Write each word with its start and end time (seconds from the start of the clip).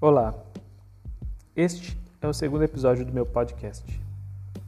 Olá, 0.00 0.32
este 1.56 2.00
é 2.22 2.28
o 2.28 2.32
segundo 2.32 2.62
episódio 2.62 3.04
do 3.04 3.12
meu 3.12 3.26
podcast. 3.26 4.00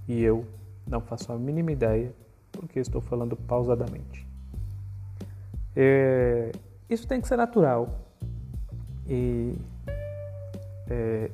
E 0.08 0.21
eu 0.21 0.44
não 0.84 1.00
faço 1.00 1.32
a 1.32 1.38
mínima 1.38 1.71
ideia 1.71 2.12
porque 2.50 2.80
estou 2.80 3.00
falando 3.00 3.37
pausadamente. 3.37 4.26
É, 5.76 6.51
isso 6.88 7.06
tem 7.06 7.21
que 7.21 7.28
ser 7.28 7.37
natural. 7.37 7.96
E 9.08 9.54
é, 10.90 11.31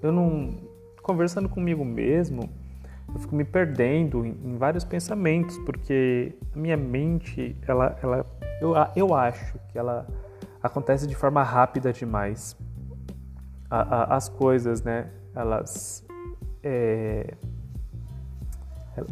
eu 0.00 0.12
não 0.12 0.56
conversando 1.02 1.48
comigo 1.48 1.84
mesmo 1.84 2.48
eu 3.12 3.18
fico 3.18 3.34
me 3.34 3.44
perdendo 3.44 4.24
em, 4.24 4.30
em 4.44 4.56
vários 4.56 4.84
pensamentos 4.84 5.58
porque 5.66 6.36
a 6.54 6.56
minha 6.56 6.76
mente 6.76 7.56
ela, 7.66 7.98
ela 8.00 8.26
eu, 8.60 8.74
eu 8.94 9.12
acho 9.12 9.58
que 9.72 9.78
ela 9.78 10.06
acontece 10.62 11.04
de 11.04 11.16
forma 11.16 11.42
rápida 11.42 11.92
demais 11.92 12.56
a, 13.70 13.80
a, 13.80 14.16
as 14.16 14.28
coisas, 14.28 14.82
né? 14.82 15.10
Elas, 15.34 16.04
é, 16.62 17.34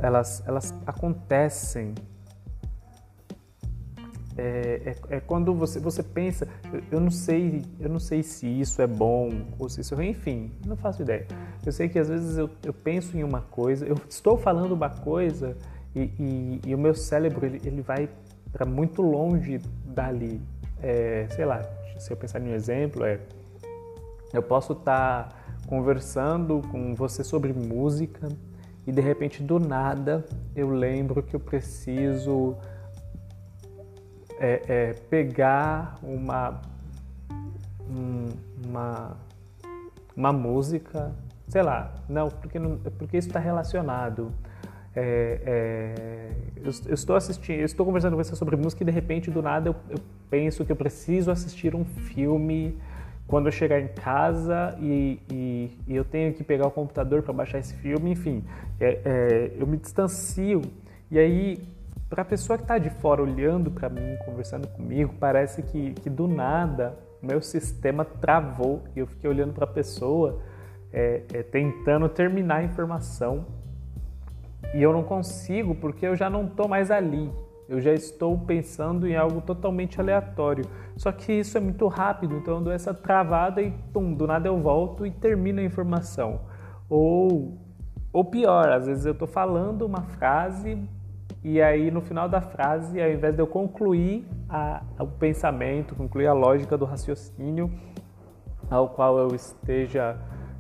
elas, 0.01 0.43
elas 0.47 0.75
acontecem. 0.87 1.95
É, 4.39 4.95
é, 5.11 5.17
é, 5.17 5.21
quando 5.21 5.55
você, 5.55 5.81
você 5.81 6.03
pensa, 6.03 6.47
eu, 6.71 6.83
eu, 6.93 7.01
não 7.01 7.11
sei, 7.11 7.65
eu 7.81 7.89
não 7.89 7.99
sei 7.99 8.23
se 8.23 8.47
isso 8.47 8.83
é 8.83 8.87
bom 8.87 9.31
ou 9.59 9.67
se 9.67 9.81
isso 9.81 9.99
é 9.99 10.07
enfim, 10.07 10.53
não 10.67 10.77
faço 10.77 11.01
ideia. 11.01 11.27
Eu 11.65 11.73
sei 11.73 11.89
que 11.89 11.99
às 11.99 12.09
vezes 12.09 12.37
eu, 12.37 12.51
eu 12.63 12.73
penso 12.73 13.17
em 13.17 13.25
uma 13.25 13.41
coisa, 13.41 13.87
eu 13.87 13.97
estou 14.09 14.37
falando 14.37 14.73
uma 14.73 14.91
coisa 14.91 15.57
e, 15.95 16.11
e, 16.19 16.61
e 16.67 16.75
o 16.75 16.79
meu 16.79 16.95
cérebro 16.95 17.47
ele, 17.47 17.63
ele 17.65 17.81
vai 17.81 18.11
para 18.53 18.67
muito 18.67 19.01
longe 19.01 19.59
dali. 19.87 20.43
É, 20.83 21.27
sei 21.31 21.47
lá, 21.47 21.63
se 21.99 22.13
eu 22.13 22.17
pensar 22.17 22.39
em 22.41 22.51
um 22.51 22.55
exemplo, 22.55 23.05
é 23.05 23.19
eu 24.33 24.43
posso 24.43 24.73
estar 24.73 25.29
tá 25.29 25.37
conversando 25.67 26.63
com 26.71 26.95
você 26.95 27.25
sobre 27.25 27.53
música 27.53 28.29
e 28.87 28.93
de 28.93 29.01
repente 29.01 29.43
do 29.43 29.59
nada 29.59 30.25
eu 30.55 30.71
lembro 30.71 31.23
que 31.23 31.35
eu 31.35 31.41
preciso 31.41 32.57
é, 34.39 34.63
é, 34.69 34.93
pegar 34.93 35.97
uma, 36.03 36.61
uma, 38.65 39.17
uma 40.15 40.33
música, 40.33 41.13
sei 41.49 41.63
lá, 41.63 41.95
não, 42.09 42.29
porque, 42.29 42.59
não, 42.59 42.79
porque 42.79 43.17
isso 43.17 43.29
está 43.29 43.41
relacionado. 43.41 44.33
É, 44.95 45.41
é, 45.45 46.33
eu, 46.57 46.73
eu, 46.87 46.95
estou 46.95 47.17
assistindo, 47.17 47.59
eu 47.59 47.67
estou 47.67 47.85
conversando 47.85 48.17
com 48.17 48.23
você 48.23 48.35
sobre 48.35 48.57
música 48.57 48.83
e 48.83 48.87
de 48.87 48.93
repente 48.93 49.31
do 49.31 49.43
nada 49.43 49.69
eu, 49.69 49.77
eu 49.91 49.99
penso 50.31 50.65
que 50.65 50.73
eu 50.73 50.77
preciso 50.77 51.31
assistir 51.31 51.75
um 51.75 51.85
filme 51.85 52.79
quando 53.27 53.47
eu 53.47 53.53
chegar 53.53 53.81
em 53.81 53.89
casa 53.89 54.77
e, 54.81 55.21
e, 55.31 55.79
e 55.89 55.97
eu 55.97 56.05
tenho 56.05 56.33
que 56.33 56.45
pegar 56.45 56.67
o 56.67 56.71
computador 56.71 57.23
para 57.23 57.33
baixar 57.33 57.59
esse 57.59 57.75
filme, 57.75 58.11
enfim, 58.11 58.45
é, 58.81 59.01
é, 59.05 59.53
eu 59.59 59.67
me 59.67 59.77
distancio 59.77 60.63
e 61.11 61.19
aí 61.19 61.59
para 62.09 62.23
a 62.23 62.25
pessoa 62.25 62.57
que 62.57 62.63
está 62.63 62.79
de 62.79 62.89
fora 62.89 63.21
olhando 63.21 63.71
para 63.71 63.89
mim, 63.89 64.17
conversando 64.25 64.69
comigo, 64.69 65.15
parece 65.19 65.63
que, 65.63 65.93
que 65.95 66.09
do 66.09 66.29
nada 66.29 66.97
meu 67.21 67.41
sistema 67.41 68.05
travou 68.05 68.85
e 68.95 69.01
eu 69.01 69.07
fiquei 69.07 69.29
olhando 69.29 69.53
para 69.53 69.65
a 69.65 69.69
pessoa 69.69 70.41
é, 70.93 71.23
é, 71.33 71.43
tentando 71.43 72.09
terminar 72.09 72.59
a 72.59 72.63
informação 72.63 73.47
e 74.75 74.83
eu 74.83 74.93
não 74.93 75.03
consigo 75.03 75.75
porque 75.75 76.07
eu 76.07 76.15
já 76.15 76.31
não 76.31 76.47
estou 76.47 76.69
mais 76.69 76.91
ali. 76.91 77.31
Eu 77.69 77.81
já 77.81 77.93
estou 77.93 78.39
pensando 78.39 79.07
em 79.07 79.17
algo 79.17 79.41
totalmente 79.41 80.01
aleatório. 80.01 80.65
Só 80.97 81.11
que 81.11 81.33
isso 81.33 81.57
é 81.59 81.61
muito 81.61 81.89
rápido, 81.89 82.37
então 82.37 82.55
eu 82.55 82.61
dou 82.61 82.73
essa 82.73 82.95
travada 82.95 83.61
e 83.61 83.73
pum, 83.93 84.15
do 84.15 84.27
nada 84.27 84.49
eu 84.49 84.59
volto 84.61 85.05
e 85.05 85.11
termino 85.11 85.61
a 85.61 85.65
informação. 85.65 86.41
Ou, 86.89 87.59
ou 88.13 88.25
pior, 88.25 88.69
às 88.69 88.87
vezes 88.87 89.05
eu 89.05 89.13
estou 89.13 89.27
falando 89.27 89.83
uma 89.83 90.03
frase 90.03 90.79
e 91.43 91.61
aí 91.61 91.91
no 91.91 92.01
final 92.01 92.29
da 92.29 92.41
frase, 92.41 93.01
ao 93.01 93.11
invés 93.11 93.35
de 93.35 93.41
eu 93.41 93.47
concluir 93.47 94.27
a, 94.49 94.83
o 95.01 95.07
pensamento, 95.07 95.95
concluir 95.95 96.27
a 96.27 96.33
lógica 96.33 96.77
do 96.79 96.85
raciocínio 96.85 97.71
ao 98.71 98.89
qual 98.89 99.19
eu 99.19 99.35
esteja 99.35 100.17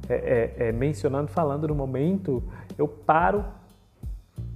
é, 0.09 0.15
é, 0.15 0.69
é, 0.69 0.73
mencionando, 0.73 1.29
falando 1.29 1.67
no 1.67 1.75
momento, 1.75 2.43
eu 2.79 2.87
paro 2.87 3.45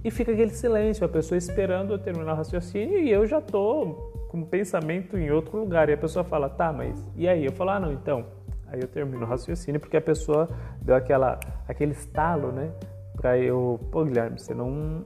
e 0.03 0.09
fica 0.09 0.31
aquele 0.31 0.51
silêncio, 0.51 1.05
a 1.05 1.09
pessoa 1.09 1.37
esperando 1.37 1.93
eu 1.93 1.99
terminar 1.99 2.33
o 2.33 2.35
raciocínio 2.35 2.99
e 2.99 3.11
eu 3.11 3.25
já 3.27 3.37
estou 3.37 4.11
com 4.29 4.43
pensamento 4.43 5.17
em 5.17 5.29
outro 5.29 5.59
lugar. 5.59 5.89
E 5.89 5.93
a 5.93 5.97
pessoa 5.97 6.23
fala, 6.23 6.49
tá, 6.49 6.73
mas 6.73 7.05
e 7.15 7.27
aí? 7.27 7.45
Eu 7.45 7.51
falo, 7.51 7.69
ah, 7.71 7.79
não, 7.79 7.91
então. 7.91 8.25
Aí 8.65 8.79
eu 8.81 8.87
termino 8.87 9.23
o 9.23 9.27
raciocínio 9.27 9.79
porque 9.79 9.97
a 9.97 10.01
pessoa 10.01 10.49
deu 10.81 10.95
aquela, 10.95 11.39
aquele 11.67 11.91
estalo, 11.91 12.51
né? 12.51 12.71
Pra 13.15 13.37
eu, 13.37 13.79
pô, 13.91 14.05
Guilherme, 14.05 14.39
você 14.39 14.53
não, 14.53 15.05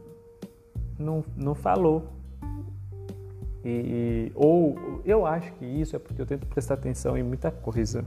não, 0.98 1.26
não 1.36 1.56
falou. 1.56 2.08
E, 3.66 3.70
e, 3.70 4.32
ou 4.36 5.02
eu 5.04 5.26
acho 5.26 5.52
que 5.54 5.66
isso 5.66 5.96
é 5.96 6.00
porque 6.00 6.22
eu 6.22 6.26
tento 6.26 6.46
prestar 6.46 6.76
atenção 6.76 7.18
em 7.18 7.24
muita 7.24 7.50
coisa. 7.52 8.06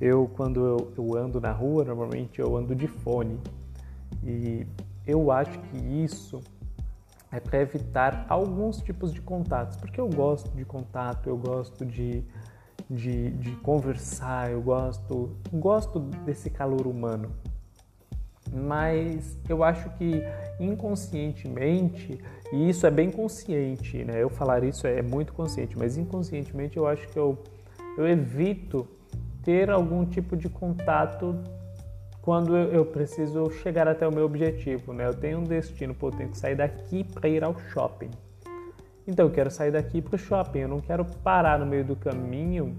Eu, 0.00 0.30
quando 0.36 0.64
eu, 0.64 0.92
eu 0.96 1.16
ando 1.16 1.40
na 1.40 1.50
rua, 1.50 1.82
normalmente 1.84 2.38
eu 2.38 2.54
ando 2.54 2.74
de 2.74 2.86
fone. 2.86 3.40
E 4.22 4.66
eu 5.08 5.32
acho 5.32 5.58
que 5.58 5.78
isso 5.78 6.42
é 7.32 7.40
para 7.40 7.60
evitar 7.60 8.26
alguns 8.28 8.82
tipos 8.82 9.12
de 9.12 9.22
contatos, 9.22 9.76
porque 9.76 9.98
eu 9.98 10.08
gosto 10.08 10.54
de 10.54 10.66
contato, 10.66 11.30
eu 11.30 11.36
gosto 11.36 11.84
de, 11.86 12.22
de, 12.90 13.30
de 13.30 13.52
conversar, 13.56 14.50
eu 14.50 14.60
gosto, 14.60 15.34
gosto 15.50 15.98
desse 15.98 16.50
calor 16.50 16.86
humano. 16.86 17.30
Mas 18.52 19.36
eu 19.48 19.64
acho 19.64 19.90
que 19.96 20.22
inconscientemente, 20.60 22.18
e 22.52 22.68
isso 22.68 22.86
é 22.86 22.90
bem 22.90 23.10
consciente, 23.10 24.04
né? 24.04 24.22
Eu 24.22 24.28
falar 24.28 24.62
isso 24.62 24.86
é 24.86 25.00
muito 25.00 25.32
consciente, 25.32 25.76
mas 25.76 25.96
inconscientemente 25.96 26.76
eu 26.76 26.86
acho 26.86 27.08
que 27.08 27.18
eu, 27.18 27.42
eu 27.96 28.06
evito 28.06 28.86
ter 29.42 29.70
algum 29.70 30.04
tipo 30.04 30.36
de 30.36 30.48
contato 30.48 31.38
quando 32.28 32.54
eu 32.54 32.84
preciso 32.84 33.50
chegar 33.50 33.88
até 33.88 34.06
o 34.06 34.12
meu 34.12 34.26
objetivo, 34.26 34.92
né? 34.92 35.06
Eu 35.06 35.14
tenho 35.14 35.38
um 35.38 35.44
destino, 35.44 35.94
pô, 35.94 36.08
eu 36.08 36.12
tenho 36.12 36.28
que 36.28 36.36
sair 36.36 36.54
daqui 36.54 37.02
para 37.02 37.26
ir 37.26 37.42
ao 37.42 37.58
shopping. 37.58 38.10
Então 39.06 39.24
eu 39.24 39.32
quero 39.32 39.50
sair 39.50 39.72
daqui 39.72 40.02
para 40.02 40.14
o 40.14 40.18
shopping, 40.18 40.58
eu 40.58 40.68
não 40.68 40.78
quero 40.78 41.06
parar 41.24 41.58
no 41.58 41.64
meio 41.64 41.86
do 41.86 41.96
caminho 41.96 42.76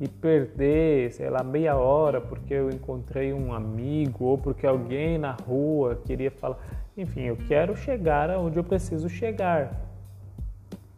e 0.00 0.08
perder, 0.08 1.12
sei 1.12 1.28
lá, 1.28 1.42
meia 1.42 1.76
hora 1.76 2.18
porque 2.18 2.54
eu 2.54 2.70
encontrei 2.70 3.30
um 3.30 3.52
amigo 3.52 4.24
ou 4.24 4.38
porque 4.38 4.66
alguém 4.66 5.18
na 5.18 5.32
rua 5.32 6.00
queria 6.06 6.30
falar. 6.30 6.56
Enfim, 6.96 7.24
eu 7.24 7.36
quero 7.36 7.76
chegar 7.76 8.30
aonde 8.30 8.58
eu 8.58 8.64
preciso 8.64 9.06
chegar. 9.10 9.82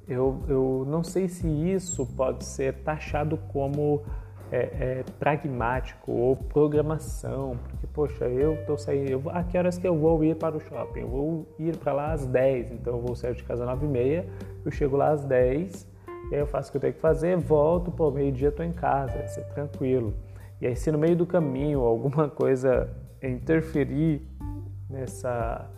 Eu, 0.07 0.45
eu 0.47 0.87
não 0.89 1.03
sei 1.03 1.27
se 1.27 1.49
isso 1.49 2.07
pode 2.07 2.45
ser 2.45 2.73
taxado 2.85 3.37
como 3.53 4.05
é, 4.51 4.59
é, 4.59 5.05
pragmático 5.19 6.11
ou 6.11 6.37
programação, 6.37 7.57
porque, 7.69 7.87
poxa, 7.87 8.25
eu 8.25 8.55
estou 8.55 8.77
saindo, 8.77 9.11
eu, 9.11 9.23
a 9.31 9.45
que 9.45 9.57
horas 9.57 9.79
que 9.79 9.87
eu 9.87 9.97
vou 9.97 10.25
ir 10.25 10.37
para 10.37 10.57
o 10.57 10.61
shopping? 10.61 11.01
Eu 11.01 11.09
vou 11.09 11.49
ir 11.59 11.77
para 11.77 11.93
lá 11.93 12.13
às 12.13 12.27
10, 12.27 12.73
então 12.73 12.95
eu 12.95 13.01
vou 13.01 13.15
sair 13.15 13.35
de 13.35 13.45
casa 13.45 13.65
às 13.65 13.79
9h30, 13.79 14.25
eu 14.65 14.71
chego 14.71 14.97
lá 14.97 15.11
às 15.11 15.25
10, 15.25 15.89
e 16.31 16.35
aí 16.35 16.41
eu 16.41 16.47
faço 16.47 16.69
o 16.69 16.73
que 16.73 16.77
eu 16.79 16.81
tenho 16.81 16.95
que 16.95 17.01
fazer, 17.01 17.37
volto, 17.37 17.93
pô, 17.93 18.11
meio-dia 18.11 18.49
estou 18.49 18.65
em 18.65 18.73
casa, 18.73 19.19
vai 19.19 19.29
ser 19.29 19.45
tranquilo. 19.47 20.15
E 20.61 20.67
aí, 20.67 20.77
se 20.77 20.91
no 20.93 20.99
meio 20.99 21.17
do 21.17 21.27
caminho 21.27 21.81
alguma 21.81 22.29
coisa 22.31 22.91
interferir 23.23 24.23
nessa, 24.89 25.71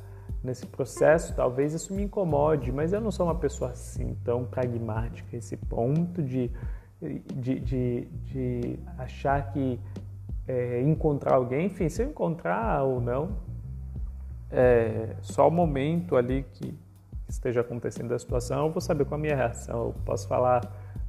nesse 0.43 0.67
processo, 0.67 1.35
talvez 1.35 1.75
isso 1.75 1.93
me 1.95 2.03
incomode, 2.03 2.73
mas 2.73 2.93
eu 2.93 3.01
não 3.01 3.11
sou 3.11 3.27
uma 3.27 3.35
pessoa 3.35 3.71
assim 3.71 4.17
tão 4.25 4.45
pragmática, 4.45 5.37
esse 5.37 5.57
ponto 5.57 6.23
de 6.23 6.51
de, 7.35 7.59
de, 7.61 8.09
de 8.25 8.79
achar 8.99 9.53
que 9.53 9.79
é, 10.47 10.81
encontrar 10.83 11.35
alguém, 11.35 11.67
enfim, 11.67 11.89
se 11.89 12.03
encontrar 12.05 12.83
ou 12.85 13.01
não, 13.01 13.37
é, 14.51 15.17
só 15.21 15.49
o 15.49 15.51
momento 15.51 16.17
ali 16.17 16.45
que 16.55 16.75
esteja 17.29 17.63
acontecendo 17.63 18.13
a 18.13 18.19
situação, 18.19 18.67
eu 18.67 18.73
vou 18.73 18.81
saber 18.81 19.05
qual 19.05 19.19
a 19.19 19.21
minha 19.21 19.35
reação. 19.35 19.87
Eu 19.87 19.95
posso 20.05 20.29
falar 20.29 20.61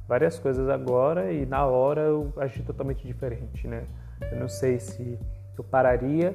várias 0.08 0.38
coisas 0.38 0.68
agora 0.68 1.32
e 1.32 1.44
na 1.46 1.66
hora 1.66 2.02
eu 2.02 2.32
agir 2.36 2.62
totalmente 2.62 3.06
diferente, 3.06 3.68
né? 3.68 3.84
Eu 4.32 4.40
não 4.40 4.48
sei 4.48 4.80
se 4.80 5.18
eu 5.56 5.62
pararia 5.62 6.34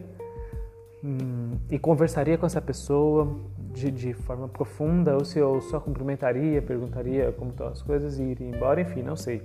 hum, 1.04 1.58
e 1.70 1.80
conversaria 1.80 2.38
com 2.38 2.46
essa 2.46 2.62
pessoa 2.62 3.36
de, 3.74 3.92
de, 3.92 4.14
forma 4.14 4.48
profunda 4.48 5.16
ou 5.16 5.24
se 5.24 5.40
eu 5.40 5.62
só 5.62 5.80
cumprimentaria, 5.80 6.62
perguntaria 6.62 7.32
como 7.32 7.52
estão 7.52 7.68
as 7.68 7.82
coisas 7.82 8.20
e 8.20 8.24
iria 8.24 8.48
embora, 8.48 8.82
enfim, 8.82 9.02
não 9.02 9.16
sei. 9.16 9.42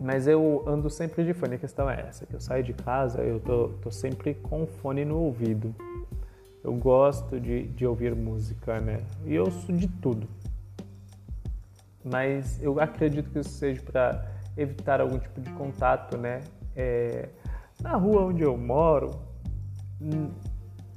Mas 0.00 0.26
eu 0.26 0.64
ando 0.66 0.88
sempre 0.88 1.24
de 1.24 1.34
fone, 1.34 1.56
a 1.56 1.58
questão 1.58 1.90
é 1.90 2.00
essa, 2.00 2.24
que 2.24 2.34
eu 2.34 2.40
saio 2.40 2.62
de 2.62 2.72
casa, 2.72 3.20
eu 3.22 3.40
tô, 3.40 3.68
tô 3.82 3.90
sempre 3.90 4.34
com 4.34 4.66
fone 4.66 5.04
no 5.04 5.18
ouvido. 5.18 5.74
Eu 6.62 6.74
gosto 6.74 7.40
de, 7.40 7.64
de 7.68 7.86
ouvir 7.86 8.14
música, 8.14 8.80
né? 8.80 9.00
E 9.24 9.34
eu 9.34 9.44
ouço 9.44 9.72
de 9.72 9.88
tudo. 9.88 10.26
Mas 12.04 12.62
eu 12.62 12.80
acredito 12.80 13.30
que 13.30 13.38
isso 13.38 13.50
seja 13.50 13.82
para 13.82 14.26
evitar 14.56 15.00
algum 15.00 15.18
tipo 15.18 15.40
de 15.40 15.50
contato, 15.50 16.16
né? 16.16 16.40
é, 16.78 17.28
na 17.82 17.96
rua 17.96 18.22
onde 18.22 18.44
eu 18.44 18.56
moro, 18.56 19.20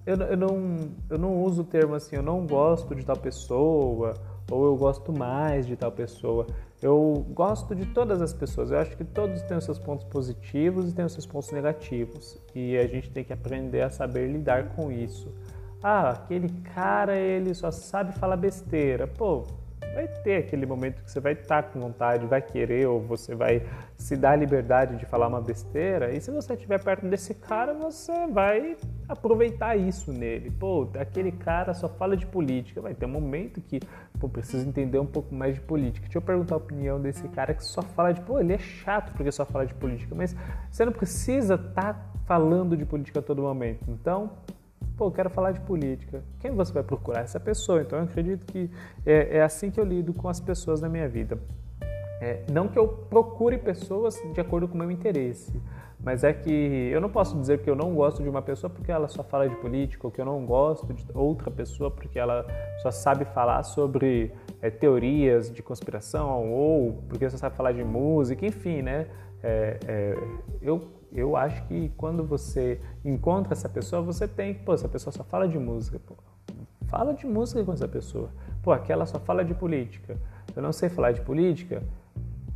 eu, 0.06 0.16
eu, 0.16 0.38
não, 0.38 0.78
eu 1.10 1.18
não 1.18 1.44
uso 1.44 1.62
o 1.62 1.66
termo 1.66 1.96
assim, 1.96 2.16
eu 2.16 2.24
não 2.24 2.46
gosto 2.46 2.96
de 2.96 3.06
tal 3.06 3.18
pessoa, 3.18 4.14
ou 4.50 4.66
eu 4.66 4.76
gosto 4.76 5.14
mais 5.14 5.66
de 5.66 5.76
tal 5.76 5.92
pessoa. 5.92 6.46
Eu 6.82 7.26
gosto 7.30 7.76
de 7.76 7.86
todas 7.86 8.22
as 8.22 8.34
pessoas. 8.34 8.72
Eu 8.72 8.80
acho 8.80 8.98
que 8.98 9.04
todos 9.04 9.42
têm 9.44 9.56
os 9.56 9.64
seus 9.64 9.78
pontos 9.78 10.06
positivos 10.06 10.90
e 10.90 10.96
têm 10.96 11.06
os 11.06 11.14
seus 11.14 11.26
pontos 11.26 11.52
negativos. 11.52 12.38
E 12.56 12.76
a 12.78 12.88
gente 12.88 13.12
tem 13.12 13.24
que 13.24 13.32
aprender 13.32 13.82
a 13.82 13.90
saber 13.90 14.28
lidar 14.28 14.70
com 14.70 14.92
isso. 14.92 15.32
Ah, 15.82 16.10
aquele 16.10 16.50
cara, 16.74 17.16
ele 17.16 17.54
só 17.54 17.72
sabe 17.72 18.14
falar 18.14 18.36
besteira. 18.36 19.08
Pô, 19.08 19.46
vai 19.94 20.08
ter 20.08 20.38
aquele 20.38 20.66
momento 20.66 21.04
que 21.04 21.12
você 21.12 21.20
vai 21.20 21.34
estar 21.34 21.64
com 21.64 21.80
vontade, 21.80 22.26
vai 22.26 22.42
querer, 22.42 22.88
ou 22.88 23.02
você 23.02 23.36
vai 23.36 23.66
se 23.98 24.16
dar 24.16 24.32
a 24.32 24.36
liberdade 24.36 24.98
de 24.98 25.06
falar 25.06 25.28
uma 25.28 25.42
besteira. 25.42 26.12
E 26.14 26.22
se 26.22 26.32
você 26.32 26.54
estiver 26.54 26.82
perto 26.84 27.08
desse 27.08 27.34
cara, 27.34 27.74
você 27.74 28.28
vai 28.28 28.78
aproveitar 29.08 29.76
isso 29.76 30.12
nele. 30.12 30.50
Pô, 30.52 30.88
aquele 31.00 31.32
cara 31.32 31.74
só 31.74 31.88
fala 31.88 32.16
de 32.16 32.26
política. 32.26 32.82
Vai 32.82 32.94
ter 32.94 33.06
um 33.06 33.10
momento 33.10 33.62
que, 33.62 33.80
pô, 34.20 34.30
preciso 34.30 34.68
entender 34.68 35.00
um 35.00 35.06
pouco 35.06 35.34
mais 35.34 35.56
de 35.56 35.62
política. 35.62 36.06
Deixa 36.06 36.18
eu 36.18 36.22
perguntar 36.22 36.56
a 36.56 36.58
opinião 36.58 37.00
desse 37.00 37.28
cara 37.30 37.54
que 37.54 37.64
só 37.64 37.82
fala 37.82 38.14
de, 38.14 38.22
pô, 38.22 38.40
ele 38.40 38.54
é 38.54 38.58
chato 38.58 39.14
porque 39.14 39.32
só 39.32 39.46
fala 39.46 39.66
de 39.66 39.74
política, 39.74 40.16
mas 40.16 40.36
você 40.70 40.86
não 40.86 40.94
precisa 40.94 41.56
estar 41.56 41.94
tá 41.94 42.12
falando 42.26 42.78
de 42.78 42.86
política 42.86 43.20
a 43.20 43.22
todo 43.22 43.42
momento. 43.42 43.84
Então, 43.88 44.32
pô, 45.02 45.08
eu 45.08 45.12
quero 45.12 45.32
falar 45.32 45.52
de 45.52 45.60
política. 45.62 46.24
Quem 46.40 46.52
você 46.52 46.72
vai 46.72 46.84
procurar? 46.84 47.22
Essa 47.22 47.40
pessoa. 47.40 47.82
Então, 47.82 47.98
eu 47.98 48.06
acredito 48.06 48.46
que 48.46 48.70
é, 49.04 49.38
é 49.38 49.42
assim 49.42 49.72
que 49.72 49.80
eu 49.80 49.84
lido 49.84 50.14
com 50.14 50.30
as 50.30 50.40
pessoas 50.40 50.80
na 50.80 50.88
minha 50.88 51.10
vida. 51.10 51.40
É, 52.22 52.44
não 52.52 52.68
que 52.68 52.78
eu 52.78 52.88
procure 52.88 53.58
pessoas 53.58 54.22
de 54.32 54.40
acordo 54.40 54.68
com 54.68 54.76
o 54.76 54.78
meu 54.78 54.92
interesse, 54.92 55.60
mas 56.04 56.24
é 56.24 56.32
que 56.32 56.52
eu 56.94 57.02
não 57.02 57.10
posso 57.10 57.36
dizer 57.36 57.64
que 57.64 57.70
eu 57.70 57.76
não 57.76 57.96
gosto 57.96 58.22
de 58.22 58.30
uma 58.30 58.44
pessoa 58.44 58.70
porque 58.70 58.92
ela 58.92 59.08
só 59.08 59.24
fala 59.24 59.50
de 59.50 59.56
política, 59.56 60.06
ou 60.06 60.12
que 60.12 60.22
eu 60.22 60.26
não 60.26 60.46
gosto 60.46 60.94
de 60.94 61.04
outra 61.16 61.50
pessoa 61.50 61.90
porque 61.90 62.20
ela 62.20 62.46
só 62.84 62.92
sabe 62.92 63.26
falar 63.26 63.64
sobre 63.64 64.32
é, 64.62 64.70
teorias 64.70 65.52
de 65.52 65.64
conspiração, 65.64 66.54
ou 66.54 67.02
porque 67.10 67.28
só 67.28 67.38
sabe 67.38 67.56
falar 67.56 67.72
de 67.72 67.84
música, 67.84 68.46
enfim, 68.46 68.84
né? 68.84 69.08
É, 69.44 69.80
é 69.88 70.16
eu 70.62 71.02
eu 71.14 71.36
acho 71.36 71.64
que 71.64 71.92
quando 71.98 72.24
você 72.24 72.80
encontra 73.04 73.54
essa 73.54 73.68
pessoa, 73.68 74.02
você 74.02 74.28
tem 74.28 74.54
que, 74.54 74.64
pô, 74.64 74.74
essa 74.74 74.88
pessoa 74.88 75.12
só 75.12 75.24
fala 75.24 75.48
de 75.48 75.60
música, 75.60 76.00
pô, 76.00 76.16
fala 76.88 77.14
de 77.14 77.26
música 77.26 77.64
com 77.64 77.74
essa 77.74 77.88
pessoa. 77.88 78.30
Pô, 78.64 78.72
aquela 78.72 79.06
só 79.06 79.20
fala 79.20 79.44
de 79.44 79.54
política. 79.54 80.18
Eu 80.56 80.62
não 80.62 80.72
sei 80.72 80.88
falar 80.88 81.12
de 81.12 81.22
política. 81.22 81.84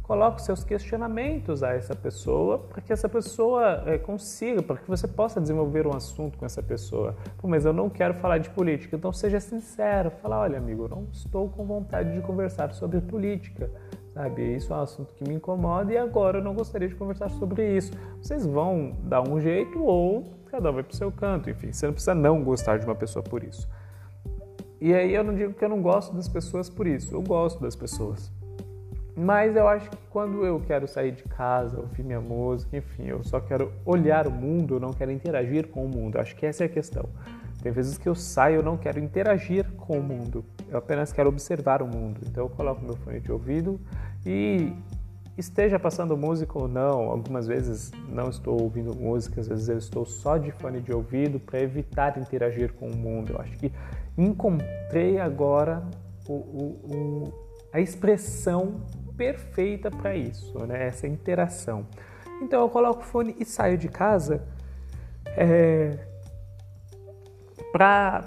Coloque 0.03 0.41
seus 0.41 0.63
questionamentos 0.63 1.63
a 1.63 1.73
essa 1.73 1.95
pessoa 1.95 2.59
para 2.59 2.79
que 2.79 2.93
essa 2.93 3.09
pessoa 3.09 3.83
é, 3.87 3.97
consiga, 3.97 4.61
para 4.61 4.77
que 4.77 4.87
você 4.87 5.07
possa 5.07 5.41
desenvolver 5.41 5.87
um 5.87 5.95
assunto 5.95 6.37
com 6.37 6.45
essa 6.45 6.61
pessoa. 6.61 7.15
Pô, 7.39 7.47
mas 7.47 7.65
eu 7.65 7.73
não 7.73 7.89
quero 7.89 8.13
falar 8.13 8.37
de 8.37 8.49
política, 8.51 8.95
então 8.95 9.11
seja 9.11 9.39
sincero. 9.39 10.11
Fala, 10.21 10.39
olha, 10.39 10.59
amigo, 10.59 10.83
eu 10.83 10.89
não 10.89 11.07
estou 11.11 11.49
com 11.49 11.65
vontade 11.65 12.13
de 12.13 12.21
conversar 12.21 12.71
sobre 12.73 13.01
política 13.01 13.69
sabe? 14.15 14.55
Isso 14.55 14.71
é 14.71 14.77
um 14.77 14.79
assunto 14.79 15.13
que 15.13 15.27
me 15.27 15.35
incomoda 15.35 15.91
e 15.91 15.97
agora 15.97 16.39
eu 16.39 16.43
não 16.43 16.55
gostaria 16.55 16.87
de 16.87 16.95
conversar 16.95 17.29
sobre 17.31 17.75
isso. 17.75 17.91
Vocês 18.21 18.47
vão 18.47 18.93
dar 19.03 19.21
um 19.21 19.39
jeito 19.39 19.83
ou 19.83 20.23
cada 20.49 20.71
um 20.71 20.73
vai 20.73 20.83
para 20.83 20.93
o 20.93 20.95
seu 20.95 21.11
canto, 21.11 21.49
enfim, 21.49 21.73
você 21.73 21.85
não 21.85 21.93
precisa 21.93 22.15
não 22.15 22.41
gostar 22.41 22.79
de 22.79 22.85
uma 22.85 22.95
pessoa 22.95 23.21
por 23.21 23.43
isso. 23.43 23.67
E 24.79 24.93
aí 24.93 25.13
eu 25.13 25.23
não 25.23 25.35
digo 25.35 25.53
que 25.53 25.65
eu 25.65 25.69
não 25.69 25.81
gosto 25.81 26.15
das 26.15 26.29
pessoas 26.29 26.69
por 26.69 26.87
isso, 26.87 27.13
eu 27.13 27.21
gosto 27.21 27.61
das 27.61 27.75
pessoas. 27.75 28.31
Mas 29.17 29.55
eu 29.55 29.67
acho 29.67 29.89
que 29.89 29.97
quando 30.09 30.45
eu 30.45 30.61
quero 30.65 30.87
sair 30.87 31.11
de 31.11 31.23
casa, 31.23 31.79
ouvir 31.79 32.03
minha 32.03 32.19
música, 32.19 32.75
enfim, 32.77 33.07
eu 33.07 33.23
só 33.23 33.39
quero 33.39 33.71
olhar 33.85 34.27
o 34.27 34.31
mundo, 34.31 34.75
eu 34.75 34.79
não 34.79 34.91
quero 34.91 35.11
interagir 35.11 35.67
com 35.67 35.85
o 35.85 35.89
mundo. 35.89 36.17
Acho 36.17 36.35
que 36.35 36.45
essa 36.45 36.63
é 36.63 36.67
a 36.67 36.69
questão. 36.69 37.05
Tem 37.63 37.71
vezes 37.71 37.97
que 37.97 38.07
eu 38.07 38.13
saio, 38.13 38.57
eu 38.57 38.63
não 38.63 38.75
quero 38.75 38.99
interagir 38.99 39.71
com 39.77 39.99
o 39.99 40.03
mundo, 40.03 40.43
eu 40.69 40.77
apenas 40.77 41.11
quero 41.11 41.29
observar 41.29 41.81
o 41.81 41.87
mundo. 41.87 42.21
Então 42.25 42.43
eu 42.43 42.49
coloco 42.49 42.83
meu 42.83 42.95
fone 42.97 43.19
de 43.19 43.31
ouvido 43.31 43.79
e 44.25 44.73
esteja 45.37 45.77
passando 45.77 46.15
música 46.15 46.57
ou 46.57 46.67
não, 46.67 47.09
algumas 47.09 47.45
vezes 47.45 47.91
não 48.07 48.29
estou 48.29 48.61
ouvindo 48.61 48.95
música, 48.95 49.41
às 49.41 49.47
vezes 49.47 49.67
eu 49.67 49.77
estou 49.77 50.05
só 50.05 50.37
de 50.37 50.51
fone 50.51 50.79
de 50.79 50.93
ouvido 50.93 51.39
para 51.39 51.59
evitar 51.59 52.17
interagir 52.17 52.73
com 52.73 52.87
o 52.87 52.95
mundo. 52.95 53.33
Eu 53.33 53.41
acho 53.41 53.57
que 53.57 53.71
encontrei 54.17 55.19
agora 55.19 55.83
o, 56.27 56.33
o, 56.33 56.93
o, 56.93 57.33
a 57.73 57.79
expressão 57.79 58.81
perfeita 59.17 59.91
para 59.91 60.15
isso, 60.15 60.57
né? 60.65 60.87
essa 60.87 61.07
interação. 61.07 61.85
Então 62.41 62.61
eu 62.61 62.69
coloco 62.69 63.01
o 63.01 63.05
fone 63.05 63.35
e 63.39 63.45
saio 63.45 63.77
de 63.77 63.87
casa. 63.87 64.43
É, 65.37 65.97
para 67.71 68.23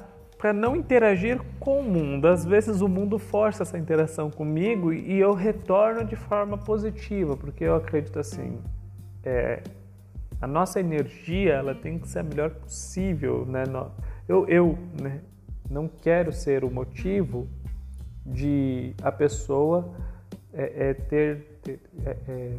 não 0.55 0.77
interagir 0.77 1.41
com 1.59 1.81
o 1.81 1.83
mundo. 1.83 2.29
Às 2.29 2.45
vezes 2.45 2.81
o 2.81 2.89
mundo 2.89 3.19
força 3.19 3.65
essa 3.65 3.77
interação 3.77 4.31
comigo 4.31 4.93
e 4.93 5.19
eu 5.19 5.35
retorno 5.35 6.05
de 6.05 6.15
forma 6.15 6.57
positiva, 6.57 7.37
porque 7.37 7.65
eu 7.65 7.75
acredito 7.75 8.19
assim, 8.19 8.59
é, 9.25 9.63
a 10.41 10.47
nossa 10.47 10.79
energia 10.79 11.55
ela 11.55 11.75
tem 11.75 11.99
que 11.99 12.09
ser 12.09 12.21
a 12.21 12.23
melhor 12.23 12.51
possível, 12.51 13.45
né? 13.47 13.65
Eu, 14.29 14.47
eu 14.47 14.79
né, 15.01 15.21
não 15.69 15.89
quero 15.89 16.33
ser 16.33 16.65
o 16.65 16.71
motivo 16.71 17.49
de 18.25 18.95
a 19.03 19.11
pessoa 19.11 19.93
é, 20.53 20.91
é, 20.91 20.95
ter, 20.95 21.59
ter 21.63 21.81
é, 22.05 22.17
é, 22.29 22.53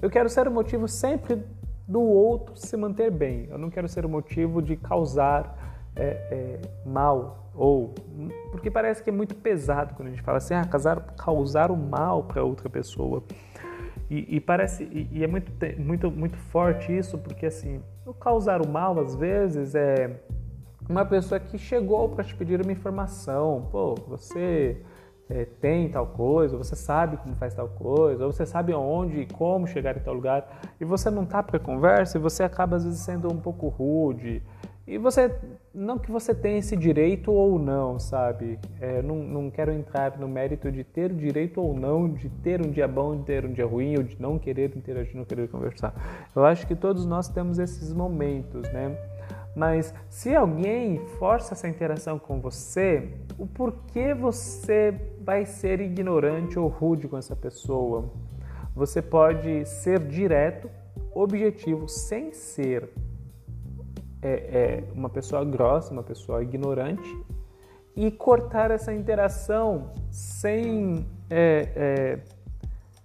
eu 0.00 0.08
quero 0.08 0.28
ser 0.28 0.48
o 0.48 0.50
motivo 0.50 0.88
sempre 0.88 1.42
do 1.86 2.00
outro 2.00 2.56
se 2.56 2.76
manter 2.76 3.10
bem. 3.10 3.46
Eu 3.50 3.58
não 3.58 3.70
quero 3.70 3.88
ser 3.88 4.04
o 4.04 4.08
motivo 4.08 4.60
de 4.60 4.76
causar 4.76 5.65
é, 5.96 6.28
é, 6.30 6.60
mal 6.84 7.50
ou 7.54 7.94
porque 8.50 8.70
parece 8.70 9.02
que 9.02 9.08
é 9.08 9.12
muito 9.12 9.34
pesado 9.34 9.94
quando 9.94 10.08
a 10.08 10.10
gente 10.10 10.22
fala 10.22 10.38
assim, 10.38 10.54
ah, 10.54 10.64
causar, 10.64 11.00
causar 11.16 11.70
o 11.70 11.76
mal 11.76 12.24
para 12.24 12.44
outra 12.44 12.68
pessoa. 12.68 13.24
E, 14.10 14.36
e 14.36 14.40
parece 14.40 14.84
e, 14.84 15.08
e, 15.10 15.24
é 15.24 15.26
muito 15.26 15.50
muito 15.78 16.10
muito 16.10 16.36
forte 16.36 16.96
isso 16.96 17.18
porque 17.18 17.46
assim, 17.46 17.82
o 18.04 18.14
causar 18.14 18.64
o 18.64 18.68
mal 18.68 19.00
às 19.00 19.16
vezes 19.16 19.74
é 19.74 20.20
uma 20.88 21.04
pessoa 21.04 21.40
que 21.40 21.58
chegou 21.58 22.08
para 22.10 22.22
te 22.22 22.34
pedir 22.36 22.60
uma 22.60 22.70
informação, 22.70 23.68
pô, 23.72 23.96
você 24.06 24.80
é, 25.28 25.44
tem 25.44 25.88
tal 25.88 26.06
coisa, 26.06 26.56
você 26.56 26.76
sabe 26.76 27.16
como 27.16 27.34
faz 27.34 27.54
tal 27.54 27.68
coisa, 27.68 28.24
ou 28.24 28.32
você 28.32 28.46
sabe 28.46 28.72
onde 28.72 29.22
e 29.22 29.26
como 29.26 29.66
chegar 29.66 29.96
em 29.96 30.00
tal 30.00 30.14
lugar, 30.14 30.60
e 30.80 30.84
você 30.84 31.10
não 31.10 31.26
tá 31.26 31.42
para 31.42 31.58
conversa 31.58 32.16
e 32.16 32.20
você 32.20 32.44
acaba 32.44 32.76
às 32.76 32.84
vezes 32.84 33.00
sendo 33.00 33.32
um 33.32 33.38
pouco 33.38 33.68
rude, 33.68 34.42
e 34.86 34.98
você, 34.98 35.34
não 35.74 35.98
que 35.98 36.12
você 36.12 36.32
tenha 36.32 36.58
esse 36.58 36.76
direito 36.76 37.32
ou 37.32 37.58
não, 37.58 37.98
sabe? 37.98 38.56
É, 38.80 39.02
não, 39.02 39.16
não 39.16 39.50
quero 39.50 39.72
entrar 39.72 40.16
no 40.16 40.28
mérito 40.28 40.70
de 40.70 40.84
ter 40.84 41.10
o 41.10 41.14
direito 41.14 41.60
ou 41.60 41.74
não, 41.74 42.08
de 42.08 42.28
ter 42.28 42.64
um 42.64 42.70
dia 42.70 42.86
bom, 42.86 43.16
de 43.16 43.24
ter 43.24 43.44
um 43.44 43.52
dia 43.52 43.66
ruim, 43.66 43.96
ou 43.96 44.04
de 44.04 44.20
não 44.22 44.38
querer 44.38 44.76
interagir, 44.76 45.16
não 45.16 45.24
querer 45.24 45.48
conversar. 45.48 45.92
Eu 46.36 46.44
acho 46.44 46.68
que 46.68 46.76
todos 46.76 47.04
nós 47.04 47.28
temos 47.28 47.58
esses 47.58 47.92
momentos, 47.92 48.62
né? 48.70 48.96
Mas 49.56 49.92
se 50.08 50.36
alguém 50.36 51.04
força 51.18 51.54
essa 51.54 51.66
interação 51.66 52.16
com 52.16 52.40
você, 52.40 53.08
o 53.36 53.46
porquê 53.46 54.14
você 54.14 54.94
vai 55.20 55.44
ser 55.44 55.80
ignorante 55.80 56.60
ou 56.60 56.68
rude 56.68 57.08
com 57.08 57.18
essa 57.18 57.34
pessoa? 57.34 58.12
Você 58.72 59.02
pode 59.02 59.66
ser 59.66 59.98
direto, 59.98 60.70
objetivo, 61.12 61.88
sem 61.88 62.32
ser 62.32 62.88
é, 64.26 64.82
é 64.84 64.84
uma 64.92 65.08
pessoa 65.08 65.44
grossa, 65.44 65.92
uma 65.92 66.02
pessoa 66.02 66.42
ignorante, 66.42 67.16
e 67.94 68.10
cortar 68.10 68.70
essa 68.70 68.92
interação 68.92 69.92
sem 70.10 71.06
é, 71.30 71.68
é, 71.76 72.18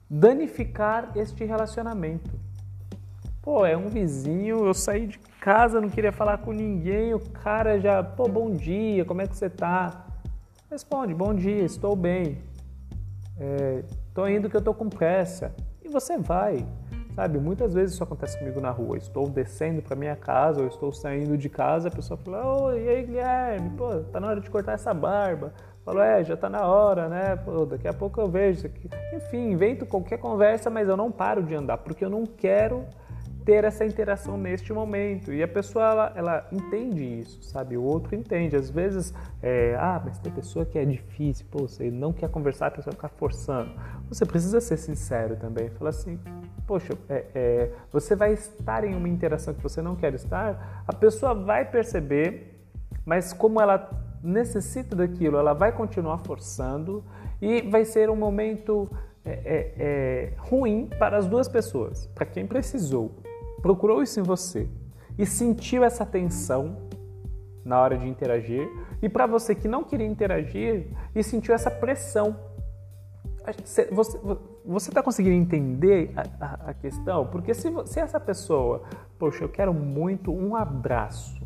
danificar 0.09 1.11
este 1.15 1.45
relacionamento. 1.45 2.29
Pô, 3.41 3.65
é 3.65 3.77
um 3.77 3.87
vizinho, 3.87 4.65
eu 4.65 4.73
saí 4.73 5.07
de 5.07 5.19
casa, 5.39 5.79
não 5.79 5.89
queria 5.89 6.11
falar 6.11 6.39
com 6.39 6.51
ninguém, 6.51 7.13
o 7.13 7.19
cara 7.19 7.79
já, 7.79 8.03
pô, 8.03 8.27
bom 8.27 8.51
dia, 8.51 9.05
como 9.05 9.21
é 9.21 9.27
que 9.27 9.35
você 9.35 9.49
tá? 9.49 10.05
Responde, 10.69 11.13
bom 11.13 11.33
dia, 11.33 11.63
estou 11.63 11.95
bem. 11.95 12.37
É, 13.39 13.83
tô 14.13 14.27
indo 14.27 14.49
que 14.49 14.57
eu 14.57 14.61
tô 14.61 14.73
com 14.73 14.89
pressa. 14.89 15.53
E 15.83 15.89
você 15.89 16.17
vai. 16.17 16.65
Sabe, 17.15 17.39
muitas 17.39 17.73
vezes 17.73 17.93
isso 17.93 18.03
acontece 18.03 18.37
comigo 18.39 18.61
na 18.61 18.71
rua. 18.71 18.97
Estou 18.97 19.29
descendo 19.29 19.81
para 19.81 19.95
minha 19.95 20.15
casa 20.15 20.61
ou 20.61 20.67
estou 20.67 20.93
saindo 20.93 21.37
de 21.37 21.49
casa, 21.49 21.89
a 21.89 21.91
pessoa 21.91 22.17
fala: 22.17 22.63
Oi, 22.63 22.83
e 22.83 22.89
aí, 22.89 23.03
Guilherme? 23.05 23.69
Pô, 23.71 23.99
tá 24.11 24.19
na 24.19 24.27
hora 24.27 24.39
de 24.39 24.49
cortar 24.49 24.73
essa 24.73 24.93
barba. 24.93 25.53
Falou, 25.83 26.03
é, 26.03 26.23
já 26.23 26.37
tá 26.37 26.47
na 26.47 26.65
hora, 26.67 27.09
né? 27.09 27.35
Pô, 27.37 27.65
daqui 27.65 27.87
a 27.87 27.93
pouco 27.93 28.21
eu 28.21 28.29
vejo 28.29 28.59
isso 28.59 28.67
aqui. 28.67 28.87
Enfim, 29.13 29.51
invento 29.51 29.85
qualquer 29.85 30.19
conversa, 30.19 30.69
mas 30.69 30.87
eu 30.87 30.95
não 30.95 31.11
paro 31.11 31.41
de 31.41 31.55
andar, 31.55 31.79
porque 31.79 32.05
eu 32.05 32.09
não 32.09 32.23
quero 32.23 32.85
ter 33.43 33.63
essa 33.63 33.83
interação 33.83 34.37
neste 34.37 34.71
momento. 34.71 35.33
E 35.33 35.41
a 35.41 35.47
pessoa, 35.47 35.83
ela, 35.83 36.13
ela 36.15 36.47
entende 36.51 37.03
isso, 37.03 37.41
sabe? 37.41 37.77
O 37.77 37.83
outro 37.83 38.15
entende. 38.15 38.55
Às 38.55 38.69
vezes, 38.69 39.11
é, 39.41 39.75
ah, 39.79 39.99
mas 40.03 40.19
tem 40.19 40.31
pessoa 40.31 40.65
que 40.65 40.77
é 40.77 40.85
difícil, 40.85 41.45
pô, 41.49 41.67
você 41.67 41.89
não 41.89 42.13
quer 42.13 42.29
conversar, 42.29 42.67
a 42.67 42.71
pessoa 42.71 42.93
ficar 42.93 43.09
forçando. 43.09 43.71
Você 44.07 44.23
precisa 44.23 44.61
ser 44.61 44.77
sincero 44.77 45.35
também. 45.35 45.69
Fala 45.71 45.89
assim, 45.89 46.19
poxa, 46.71 46.97
é, 47.09 47.25
é, 47.35 47.71
você 47.91 48.15
vai 48.15 48.31
estar 48.31 48.85
em 48.85 48.95
uma 48.95 49.09
interação 49.09 49.53
que 49.53 49.61
você 49.61 49.81
não 49.81 49.93
quer 49.93 50.13
estar, 50.13 50.85
a 50.87 50.93
pessoa 50.93 51.33
vai 51.33 51.69
perceber, 51.69 52.65
mas 53.05 53.33
como 53.33 53.59
ela 53.59 53.89
necessita 54.23 54.95
daquilo, 54.95 55.37
ela 55.37 55.51
vai 55.51 55.73
continuar 55.73 56.19
forçando 56.19 57.03
e 57.41 57.61
vai 57.63 57.83
ser 57.83 58.09
um 58.09 58.15
momento 58.15 58.89
é, 59.25 59.31
é, 59.31 59.73
é 59.79 60.33
ruim 60.37 60.89
para 60.97 61.17
as 61.17 61.27
duas 61.27 61.49
pessoas. 61.49 62.07
Para 62.15 62.25
quem 62.25 62.47
precisou, 62.47 63.17
procurou 63.61 64.01
isso 64.01 64.17
em 64.21 64.23
você 64.23 64.69
e 65.19 65.25
sentiu 65.25 65.83
essa 65.83 66.05
tensão 66.05 66.87
na 67.65 67.81
hora 67.81 67.97
de 67.97 68.07
interagir, 68.07 68.65
e 69.01 69.09
para 69.09 69.27
você 69.27 69.53
que 69.53 69.67
não 69.67 69.83
queria 69.83 70.07
interagir 70.07 70.87
e 71.13 71.21
sentiu 71.21 71.53
essa 71.53 71.69
pressão. 71.69 72.33
Você 73.91 74.15
está 74.77 75.01
conseguindo 75.01 75.35
entender 75.35 76.13
a, 76.15 76.45
a, 76.45 76.69
a, 76.69 76.73
questão? 76.73 77.27
Porque 77.27 77.53
se, 77.53 77.69
se 77.85 77.99
essa 77.99 78.19
pessoa, 78.19 78.83
poxa, 79.17 79.43
eu 79.43 79.49
quero 79.49 79.73
muito 79.73 80.31
um 80.31 80.55
abraço, 80.55 81.41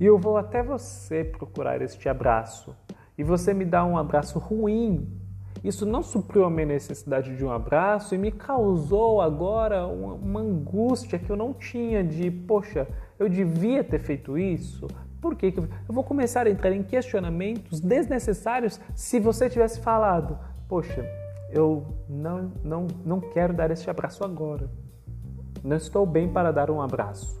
e 0.00 0.04
eu 0.04 0.18
vou 0.18 0.36
até 0.36 0.62
você 0.62 1.22
procurar 1.22 1.80
este 1.82 2.08
abraço, 2.08 2.74
e 3.16 3.22
você 3.22 3.52
me 3.54 3.64
dá 3.64 3.84
um 3.84 3.96
abraço 3.96 4.38
ruim, 4.38 5.06
isso 5.62 5.86
não 5.86 6.02
supriu 6.02 6.44
a 6.44 6.50
minha 6.50 6.66
necessidade 6.66 7.36
de 7.36 7.44
um 7.44 7.50
abraço 7.50 8.14
e 8.14 8.18
me 8.18 8.32
causou 8.32 9.20
agora 9.20 9.86
uma, 9.86 10.14
uma 10.14 10.40
angústia 10.40 11.20
que 11.20 11.30
eu 11.30 11.36
não 11.36 11.54
tinha 11.54 12.02
de, 12.02 12.30
poxa, 12.32 12.88
eu 13.16 13.28
devia 13.28 13.84
ter 13.84 14.00
feito 14.00 14.36
isso? 14.36 14.88
Por 15.20 15.36
que? 15.36 15.54
Eu 15.56 15.68
vou 15.94 16.02
começar 16.02 16.48
a 16.48 16.50
entrar 16.50 16.72
em 16.72 16.82
questionamentos 16.82 17.78
desnecessários 17.78 18.80
se 18.92 19.20
você 19.20 19.48
tivesse 19.48 19.78
falado, 19.78 20.36
poxa, 20.68 21.08
eu 21.52 21.84
não, 22.08 22.52
não, 22.64 22.86
não 23.04 23.20
quero 23.20 23.52
dar 23.52 23.70
este 23.70 23.88
abraço 23.88 24.24
agora. 24.24 24.68
Não 25.62 25.76
estou 25.76 26.04
bem 26.04 26.28
para 26.28 26.50
dar 26.50 26.70
um 26.70 26.80
abraço. 26.80 27.40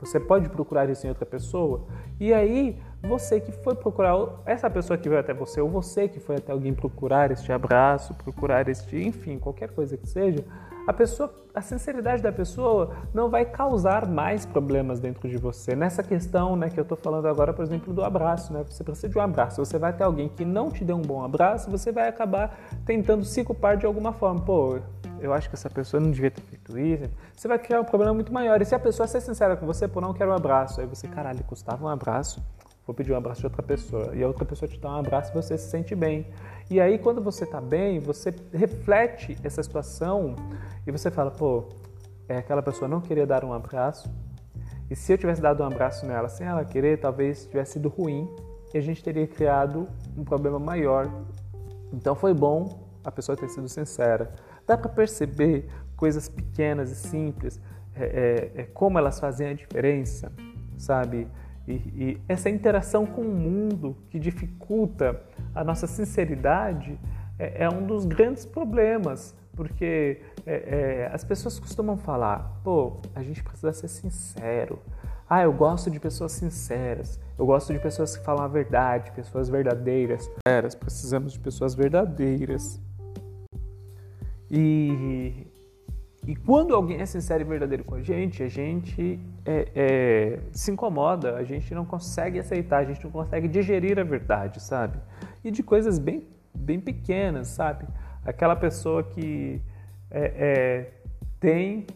Você 0.00 0.18
pode 0.18 0.48
procurar 0.48 0.88
isso 0.88 1.06
em 1.06 1.10
outra 1.10 1.26
pessoa? 1.26 1.86
E 2.18 2.32
aí 2.32 2.80
você 3.02 3.40
que 3.40 3.52
foi 3.52 3.74
procurar, 3.74 4.40
essa 4.46 4.70
pessoa 4.70 4.96
que 4.96 5.08
veio 5.08 5.20
até 5.20 5.34
você, 5.34 5.60
ou 5.60 5.68
você 5.68 6.08
que 6.08 6.20
foi 6.20 6.36
até 6.36 6.52
alguém 6.52 6.72
procurar 6.72 7.30
este 7.30 7.52
abraço, 7.52 8.14
procurar 8.14 8.68
este, 8.68 8.96
enfim, 8.96 9.38
qualquer 9.38 9.70
coisa 9.70 9.96
que 9.96 10.08
seja, 10.08 10.44
a 10.86 10.92
pessoa, 10.92 11.32
a 11.54 11.60
sinceridade 11.60 12.22
da 12.22 12.32
pessoa 12.32 12.96
não 13.12 13.28
vai 13.28 13.44
causar 13.44 14.06
mais 14.06 14.46
problemas 14.46 15.00
dentro 15.00 15.28
de 15.28 15.36
você. 15.36 15.74
Nessa 15.74 16.02
questão, 16.02 16.56
né, 16.56 16.70
que 16.70 16.78
eu 16.78 16.82
estou 16.82 16.96
falando 16.96 17.26
agora, 17.26 17.52
por 17.52 17.64
exemplo, 17.64 17.92
do 17.92 18.02
abraço, 18.02 18.52
né? 18.52 18.64
Você 18.68 18.82
precisa 18.82 19.08
de 19.08 19.18
um 19.18 19.20
abraço. 19.20 19.64
Você 19.64 19.78
vai 19.78 19.92
ter 19.92 20.04
alguém 20.04 20.28
que 20.28 20.44
não 20.44 20.70
te 20.70 20.84
deu 20.84 20.96
um 20.96 21.02
bom 21.02 21.22
abraço, 21.22 21.70
você 21.70 21.92
vai 21.92 22.08
acabar 22.08 22.58
tentando 22.84 23.24
se 23.24 23.44
culpar 23.44 23.76
de 23.76 23.86
alguma 23.86 24.12
forma. 24.12 24.40
Pô, 24.40 24.78
eu 25.20 25.32
acho 25.32 25.48
que 25.48 25.54
essa 25.54 25.68
pessoa 25.68 26.00
não 26.00 26.10
devia 26.10 26.30
ter 26.30 26.42
feito 26.42 26.78
isso. 26.78 27.10
Você 27.36 27.46
vai 27.46 27.58
criar 27.58 27.80
um 27.80 27.84
problema 27.84 28.14
muito 28.14 28.32
maior. 28.32 28.60
E 28.62 28.64
se 28.64 28.74
a 28.74 28.78
pessoa 28.78 29.06
ser 29.06 29.20
sincera 29.20 29.56
com 29.56 29.66
você, 29.66 29.86
pô, 29.86 30.00
não 30.00 30.14
quero 30.14 30.30
um 30.30 30.34
abraço, 30.34 30.80
aí 30.80 30.86
você, 30.86 31.06
caralho, 31.08 31.42
custava 31.44 31.84
um 31.84 31.88
abraço 31.88 32.42
vou 32.90 32.94
pedir 32.94 33.12
um 33.12 33.16
abraço 33.16 33.40
de 33.40 33.46
outra 33.46 33.62
pessoa. 33.62 34.10
E 34.14 34.22
a 34.22 34.26
outra 34.26 34.44
pessoa 34.44 34.68
te 34.68 34.78
dá 34.78 34.90
um 34.90 34.98
abraço 34.98 35.30
e 35.30 35.34
você 35.34 35.56
se 35.56 35.70
sente 35.70 35.94
bem. 35.94 36.26
E 36.68 36.80
aí, 36.80 36.98
quando 36.98 37.22
você 37.22 37.44
está 37.44 37.60
bem, 37.60 38.00
você 38.00 38.34
reflete 38.52 39.38
essa 39.44 39.62
situação 39.62 40.34
e 40.84 40.90
você 40.90 41.08
fala, 41.08 41.30
pô, 41.30 41.68
é, 42.28 42.38
aquela 42.38 42.62
pessoa 42.62 42.88
não 42.88 43.00
queria 43.00 43.24
dar 43.24 43.44
um 43.44 43.52
abraço. 43.52 44.10
E 44.90 44.96
se 44.96 45.12
eu 45.12 45.18
tivesse 45.18 45.40
dado 45.40 45.62
um 45.62 45.66
abraço 45.66 46.04
nela 46.04 46.28
sem 46.28 46.44
ela 46.44 46.64
querer, 46.64 46.98
talvez 46.98 47.46
tivesse 47.46 47.74
sido 47.74 47.88
ruim 47.88 48.28
e 48.74 48.78
a 48.78 48.80
gente 48.80 49.04
teria 49.04 49.26
criado 49.26 49.86
um 50.16 50.24
problema 50.24 50.58
maior. 50.58 51.08
Então 51.92 52.16
foi 52.16 52.34
bom 52.34 52.88
a 53.04 53.12
pessoa 53.12 53.36
ter 53.36 53.48
sido 53.48 53.68
sincera. 53.68 54.32
Dá 54.66 54.76
para 54.76 54.88
perceber 54.88 55.68
coisas 55.96 56.28
pequenas 56.28 56.90
e 56.90 56.96
simples, 56.96 57.60
é, 57.94 58.50
é, 58.56 58.62
é, 58.62 58.64
como 58.64 58.98
elas 58.98 59.20
fazem 59.20 59.48
a 59.48 59.54
diferença, 59.54 60.32
sabe? 60.76 61.28
E, 61.70 62.02
e, 62.02 62.20
essa 62.28 62.50
interação 62.50 63.06
com 63.06 63.22
o 63.22 63.32
mundo 63.32 63.96
que 64.08 64.18
dificulta 64.18 65.22
a 65.54 65.62
nossa 65.62 65.86
sinceridade 65.86 66.98
é, 67.38 67.64
é 67.64 67.68
um 67.68 67.86
dos 67.86 68.04
grandes 68.04 68.44
problemas, 68.44 69.34
porque 69.54 70.20
é, 70.46 70.54
é, 70.54 71.10
as 71.12 71.24
pessoas 71.24 71.58
costumam 71.58 71.96
falar: 71.96 72.60
pô, 72.64 72.96
a 73.14 73.22
gente 73.22 73.42
precisa 73.42 73.72
ser 73.72 73.88
sincero. 73.88 74.78
Ah, 75.28 75.42
eu 75.42 75.52
gosto 75.52 75.90
de 75.90 76.00
pessoas 76.00 76.32
sinceras. 76.32 77.20
Eu 77.38 77.46
gosto 77.46 77.72
de 77.72 77.78
pessoas 77.78 78.16
que 78.16 78.24
falam 78.24 78.44
a 78.44 78.48
verdade, 78.48 79.12
pessoas 79.12 79.48
verdadeiras. 79.48 80.28
Precisamos 80.78 81.34
de 81.34 81.38
pessoas 81.38 81.72
verdadeiras. 81.72 82.80
E 84.50 85.46
e 86.30 86.36
quando 86.36 86.76
alguém 86.76 87.00
é 87.00 87.06
sincero 87.06 87.42
e 87.42 87.44
verdadeiro 87.44 87.82
com 87.82 87.96
a 87.96 88.02
gente, 88.02 88.40
a 88.40 88.46
gente 88.46 89.18
é, 89.44 89.68
é, 89.74 90.38
se 90.52 90.70
incomoda, 90.70 91.34
a 91.34 91.42
gente 91.42 91.74
não 91.74 91.84
consegue 91.84 92.38
aceitar, 92.38 92.78
a 92.78 92.84
gente 92.84 93.02
não 93.02 93.10
consegue 93.10 93.48
digerir 93.48 93.98
a 93.98 94.04
verdade, 94.04 94.62
sabe? 94.62 94.96
E 95.42 95.50
de 95.50 95.60
coisas 95.60 95.98
bem, 95.98 96.22
bem 96.54 96.78
pequenas, 96.78 97.48
sabe? 97.48 97.84
Aquela 98.24 98.54
pessoa 98.54 99.02
que 99.02 99.60
é, 100.08 100.22
é 100.22 100.90
tem 101.40 101.88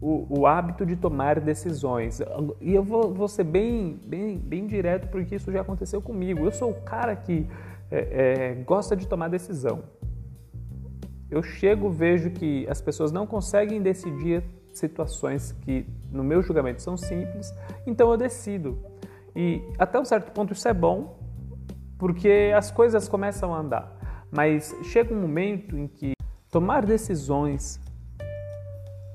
o, 0.00 0.40
o, 0.40 0.46
hábito 0.46 0.86
de 0.86 0.96
tomar 0.96 1.38
decisões. 1.38 2.22
E 2.62 2.74
eu 2.74 2.82
vou, 2.82 3.12
vou, 3.12 3.28
ser 3.28 3.44
bem, 3.44 4.00
bem, 4.06 4.38
bem 4.38 4.66
direto 4.66 5.08
porque 5.08 5.34
isso 5.34 5.52
já 5.52 5.60
aconteceu 5.60 6.00
comigo. 6.00 6.46
Eu 6.46 6.50
sou 6.50 6.70
o 6.70 6.80
cara 6.80 7.14
que 7.14 7.46
é, 7.90 7.98
é, 7.98 8.54
gosta 8.64 8.96
de 8.96 9.06
tomar 9.06 9.28
decisão 9.28 9.82
eu 11.34 11.42
chego, 11.42 11.90
vejo 11.90 12.30
que 12.30 12.64
as 12.68 12.80
pessoas 12.80 13.10
não 13.10 13.26
conseguem 13.26 13.82
decidir 13.82 14.44
situações 14.72 15.50
que, 15.62 15.84
no 16.12 16.22
meu 16.22 16.40
julgamento, 16.42 16.80
são 16.80 16.96
simples, 16.96 17.52
então 17.84 18.08
eu 18.12 18.16
decido. 18.16 18.78
E 19.34 19.60
até 19.76 19.98
um 19.98 20.04
certo 20.04 20.30
ponto 20.30 20.52
isso 20.52 20.68
é 20.68 20.72
bom, 20.72 21.18
porque 21.98 22.52
as 22.56 22.70
coisas 22.70 23.08
começam 23.08 23.52
a 23.52 23.58
andar. 23.58 24.24
Mas 24.30 24.72
chega 24.84 25.12
um 25.12 25.20
momento 25.20 25.76
em 25.76 25.88
que 25.88 26.12
tomar 26.52 26.86
decisões 26.86 27.80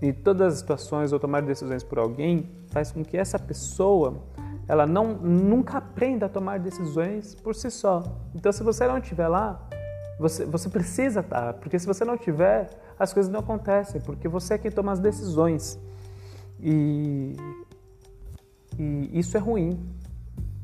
em 0.01 0.11
todas 0.11 0.53
as 0.53 0.59
situações 0.59 1.13
ou 1.13 1.19
tomar 1.19 1.41
decisões 1.41 1.83
por 1.83 1.99
alguém 1.99 2.49
faz 2.67 2.91
com 2.91 3.01
que 3.03 3.17
essa 3.17 3.39
pessoa 3.39 4.21
ela 4.67 4.85
não 4.85 5.13
nunca 5.13 5.77
aprenda 5.77 6.25
a 6.25 6.29
tomar 6.29 6.59
decisões 6.59 7.33
por 7.35 7.55
si 7.55 7.71
só. 7.71 8.03
Então 8.35 8.51
se 8.51 8.61
você 8.61 8.85
não 8.87 8.97
estiver 8.97 9.27
lá, 9.29 9.69
você, 10.19 10.45
você 10.45 10.69
precisa 10.69 11.21
estar, 11.21 11.53
porque 11.53 11.79
se 11.79 11.87
você 11.87 12.03
não 12.03 12.17
tiver, 12.17 12.69
as 12.99 13.13
coisas 13.13 13.31
não 13.31 13.39
acontecem, 13.39 14.01
porque 14.01 14.27
você 14.27 14.55
é 14.55 14.57
quem 14.57 14.69
toma 14.69 14.91
as 14.91 14.99
decisões. 14.99 15.79
E, 16.59 17.37
e 18.77 19.17
isso 19.17 19.37
é 19.37 19.39
ruim. 19.39 19.79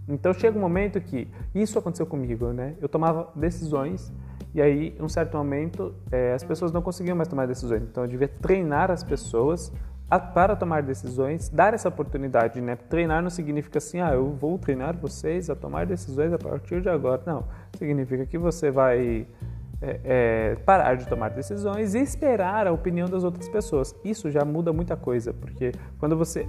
Então 0.08 0.34
chega 0.34 0.58
um 0.58 0.62
momento 0.62 1.00
que 1.00 1.28
isso 1.54 1.80
aconteceu 1.80 2.06
comigo, 2.06 2.52
né? 2.52 2.76
Eu 2.82 2.90
tomava 2.90 3.32
decisões 3.36 4.12
e 4.54 4.62
aí, 4.62 4.96
em 4.98 5.04
um 5.04 5.10
certo 5.10 5.36
momento, 5.36 5.94
é, 6.12 6.34
as 6.34 6.44
pessoas 6.44 6.72
não 6.72 6.82
conseguiam 6.82 7.16
mais 7.16 7.28
tomar 7.28 7.46
decisões. 7.46 7.82
Então 7.84 8.04
eu 8.04 8.10
devia 8.10 8.28
treinar 8.28 8.92
as 8.92 9.04
pessoas 9.04 9.72
a, 10.10 10.20
para 10.20 10.56
tomar 10.56 10.84
decisões, 10.84 11.50
dar 11.50 11.74
essa 11.74 11.90
oportunidade, 11.90 12.62
né? 12.62 12.76
Treinar 12.76 13.22
não 13.24 13.30
significa 13.30 13.80
assim, 13.80 14.00
ah, 14.00 14.14
eu 14.14 14.32
vou 14.32 14.58
treinar 14.58 14.96
vocês 14.98 15.50
a 15.50 15.56
tomar 15.56 15.86
decisões 15.86 16.32
a 16.32 16.38
partir 16.38 16.82
de 16.82 16.90
agora. 16.90 17.22
Não, 17.26 17.46
significa 17.78 18.26
que 18.26 18.38
você 18.38 18.70
vai 18.70 19.28
é, 19.82 20.00
é, 20.04 20.56
parar 20.66 20.96
de 20.96 21.08
tomar 21.08 21.30
decisões 21.30 21.96
e 21.96 22.00
esperar 22.00 22.68
a 22.68 22.72
opinião 22.72 23.08
das 23.08 23.24
outras 23.24 23.50
pessoas. 23.50 23.96
Isso 24.04 24.30
já 24.30 24.46
muda 24.46 24.72
muita 24.72 24.96
coisa, 24.96 25.34
porque 25.34 25.72
quando 26.00 26.16
você 26.16 26.48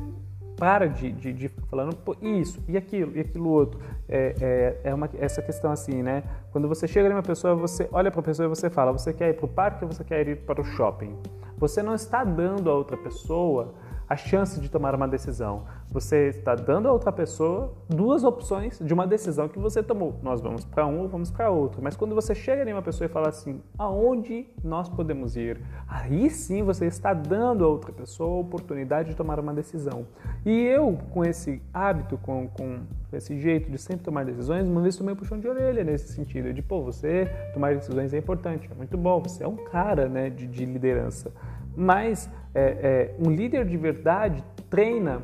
para 0.56 0.88
de, 0.88 1.12
de, 1.12 1.32
de 1.32 1.48
ficar 1.48 1.66
falando 1.66 1.96
isso 2.22 2.62
e 2.66 2.76
aquilo 2.76 3.12
e 3.14 3.20
aquilo 3.20 3.48
outro, 3.48 3.80
é, 4.08 4.34
é, 4.40 4.90
é 4.90 4.94
uma, 4.94 5.08
essa 5.18 5.42
questão 5.42 5.70
assim, 5.70 6.02
né? 6.02 6.22
Quando 6.50 6.66
você 6.66 6.88
chega 6.88 7.08
em 7.08 7.12
uma 7.12 7.22
pessoa, 7.22 7.54
você 7.54 7.88
olha 7.92 8.10
para 8.10 8.20
a 8.20 8.22
pessoa 8.22 8.46
e 8.46 8.48
você 8.48 8.70
fala: 8.70 8.92
você 8.92 9.12
quer 9.12 9.30
ir 9.30 9.34
para 9.34 9.44
o 9.44 9.48
parque 9.48 9.84
ou 9.84 9.92
você 9.92 10.02
quer 10.02 10.26
ir 10.26 10.36
para 10.36 10.60
o 10.60 10.64
shopping? 10.64 11.14
Você 11.58 11.82
não 11.82 11.94
está 11.94 12.24
dando 12.24 12.70
a 12.70 12.74
outra 12.74 12.96
pessoa 12.96 13.74
a 14.08 14.16
chance 14.16 14.60
de 14.60 14.68
tomar 14.68 14.94
uma 14.94 15.08
decisão. 15.08 15.64
Você 15.90 16.28
está 16.28 16.54
dando 16.54 16.88
a 16.88 16.92
outra 16.92 17.10
pessoa 17.10 17.72
duas 17.88 18.22
opções 18.22 18.78
de 18.78 18.94
uma 18.94 19.06
decisão 19.06 19.48
que 19.48 19.58
você 19.58 19.82
tomou. 19.82 20.18
Nós 20.22 20.40
vamos 20.40 20.64
para 20.64 20.86
um 20.86 21.00
ou 21.00 21.08
vamos 21.08 21.30
para 21.30 21.50
outro. 21.50 21.80
Mas 21.82 21.96
quando 21.96 22.14
você 22.14 22.34
chega 22.34 22.68
em 22.68 22.72
uma 22.72 22.82
pessoa 22.82 23.06
e 23.06 23.08
fala 23.08 23.28
assim, 23.28 23.60
aonde 23.78 24.46
nós 24.62 24.88
podemos 24.88 25.36
ir? 25.36 25.60
Aí 25.88 26.30
sim 26.30 26.62
você 26.62 26.86
está 26.86 27.12
dando 27.12 27.64
a 27.64 27.68
outra 27.68 27.92
pessoa 27.92 28.36
a 28.36 28.40
oportunidade 28.40 29.10
de 29.10 29.16
tomar 29.16 29.40
uma 29.40 29.52
decisão. 29.52 30.06
E 30.44 30.50
eu, 30.50 30.98
com 31.10 31.24
esse 31.24 31.60
hábito, 31.72 32.18
com, 32.18 32.48
com 32.48 32.80
esse 33.12 33.40
jeito 33.40 33.70
de 33.70 33.78
sempre 33.78 34.04
tomar 34.04 34.24
decisões, 34.24 34.68
uma 34.68 34.80
vez 34.80 34.96
tomei 34.96 35.14
um 35.14 35.16
puxão 35.16 35.38
de 35.38 35.48
orelha 35.48 35.82
nesse 35.82 36.12
sentido, 36.12 36.52
de 36.52 36.62
pô, 36.62 36.82
você 36.82 37.30
tomar 37.54 37.74
decisões 37.74 38.12
é 38.12 38.18
importante, 38.18 38.68
é 38.70 38.74
muito 38.74 38.96
bom, 38.96 39.20
você 39.20 39.42
é 39.42 39.48
um 39.48 39.56
cara 39.56 40.08
né, 40.08 40.30
de, 40.30 40.46
de 40.46 40.64
liderança. 40.64 41.32
Mas 41.76 42.30
é, 42.54 42.62
é, 42.62 43.16
um 43.18 43.30
líder 43.30 43.66
de 43.66 43.76
verdade 43.76 44.42
treina, 44.70 45.22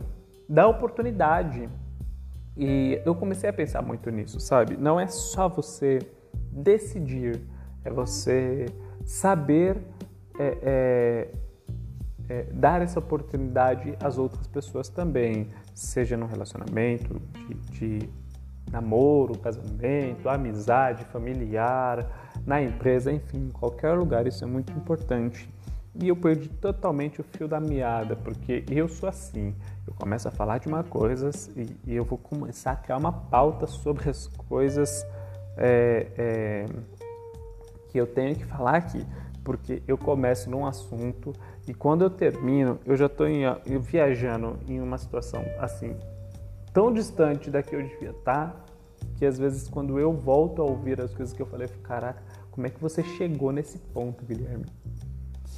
dá 0.48 0.68
oportunidade. 0.68 1.68
E 2.56 3.00
eu 3.04 3.14
comecei 3.14 3.48
a 3.48 3.52
pensar 3.52 3.80
muito 3.80 4.10
nisso, 4.10 4.38
sabe? 4.38 4.76
Não 4.76 5.00
é 5.00 5.06
só 5.06 5.48
você 5.48 5.98
decidir, 6.50 7.40
é 7.84 7.90
você 7.90 8.66
saber 9.04 9.78
é, 10.38 10.58
é, 10.62 11.28
é, 12.28 12.42
dar 12.52 12.82
essa 12.82 12.98
oportunidade 12.98 13.96
às 14.02 14.18
outras 14.18 14.46
pessoas 14.46 14.88
também, 14.88 15.48
seja 15.74 16.16
no 16.16 16.26
relacionamento 16.26 17.20
de, 17.48 17.54
de 17.98 18.10
namoro, 18.70 19.36
casamento, 19.38 20.28
amizade, 20.28 21.04
familiar, 21.06 22.06
na 22.46 22.62
empresa, 22.62 23.12
enfim, 23.12 23.46
em 23.46 23.50
qualquer 23.50 23.92
lugar, 23.92 24.26
isso 24.26 24.44
é 24.44 24.46
muito 24.46 24.72
importante. 24.72 25.48
E 25.94 26.08
eu 26.08 26.16
perdi 26.16 26.48
totalmente 26.48 27.20
o 27.20 27.24
fio 27.24 27.46
da 27.46 27.60
meada, 27.60 28.16
porque 28.16 28.64
eu 28.70 28.88
sou 28.88 29.08
assim. 29.08 29.54
Eu 29.86 29.92
começo 29.94 30.26
a 30.26 30.30
falar 30.30 30.58
de 30.58 30.66
uma 30.66 30.82
coisa 30.82 31.30
e, 31.54 31.94
eu 31.94 32.04
vou 32.04 32.16
começar 32.16 32.72
a 32.72 32.76
criar 32.76 32.96
uma 32.96 33.12
pauta 33.12 33.66
sobre 33.66 34.08
as 34.08 34.26
coisas 34.26 35.06
é, 35.56 36.06
é, 36.16 36.66
que 37.90 37.98
eu 37.98 38.06
tenho 38.06 38.34
que 38.34 38.44
falar 38.44 38.76
aqui, 38.76 39.04
porque 39.44 39.82
eu 39.86 39.98
começo 39.98 40.48
num 40.48 40.64
assunto 40.64 41.32
e 41.68 41.74
quando 41.74 42.02
eu 42.02 42.10
termino, 42.10 42.78
eu 42.86 42.96
já 42.96 43.06
estou 43.06 43.26
viajando 43.80 44.58
em 44.66 44.80
uma 44.80 44.96
situação 44.96 45.44
assim 45.58 45.94
tão 46.72 46.92
distante 46.92 47.50
da 47.50 47.62
que 47.62 47.76
eu 47.76 47.82
devia 47.82 48.10
estar, 48.10 48.48
tá, 48.48 48.64
que 49.16 49.26
às 49.26 49.38
vezes 49.38 49.68
quando 49.68 49.98
eu 49.98 50.12
volto 50.12 50.62
a 50.62 50.64
ouvir 50.64 51.00
as 51.00 51.12
coisas 51.12 51.34
que 51.34 51.42
eu 51.42 51.46
falei, 51.46 51.66
eu 51.66 51.68
fico, 51.68 51.82
caraca, 51.82 52.22
como 52.50 52.66
é 52.66 52.70
que 52.70 52.80
você 52.80 53.02
chegou 53.02 53.52
nesse 53.52 53.78
ponto, 53.78 54.24
Guilherme? 54.24 54.64